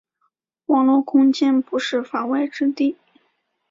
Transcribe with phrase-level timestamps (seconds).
[0.65, 2.97] 网络空间不是“法外之地”。